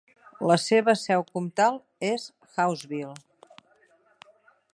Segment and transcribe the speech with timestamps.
[0.51, 1.77] La seva seu comtal
[2.09, 3.15] és Hawesville.